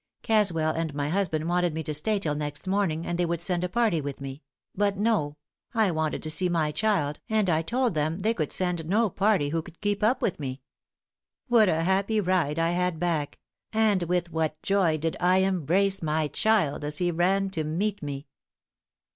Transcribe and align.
Caswell 0.23 0.73
and 0.73 0.95
my 0.95 1.09
husband 1.09 1.47
wanted 1.47 1.75
me 1.75 1.83
to 1.83 1.93
stay 1.93 2.17
till 2.17 2.33
next 2.33 2.65
morning 2.65 3.05
and 3.05 3.19
they 3.19 3.25
would 3.27 3.39
send 3.39 3.63
a 3.63 3.69
party 3.69 4.01
with 4.01 4.19
me; 4.19 4.41
but 4.73 4.97
no! 4.97 5.37
I 5.75 5.91
wanted 5.91 6.23
to 6.23 6.31
see 6.31 6.49
my 6.49 6.71
child, 6.71 7.19
and 7.29 7.47
I 7.51 7.61
told 7.61 7.93
them 7.93 8.17
they 8.17 8.33
could 8.33 8.51
send 8.51 8.87
no 8.89 9.11
party 9.11 9.49
who 9.49 9.61
could 9.61 9.79
keep 9.79 10.01
up 10.01 10.19
with 10.19 10.39
me. 10.39 10.63
What 11.49 11.69
a 11.69 11.83
happy 11.83 12.19
ride 12.19 12.57
I 12.57 12.71
had 12.71 12.97
back! 12.97 13.37
and 13.71 14.01
with 14.01 14.31
what 14.31 14.59
joy 14.63 14.97
did 14.97 15.17
I 15.19 15.41
embrace 15.43 16.01
my 16.01 16.27
child 16.27 16.83
as 16.83 16.97
he 16.97 17.11
ran 17.11 17.51
to 17.51 17.63
meet 17.63 18.01
me!" 18.01 18.25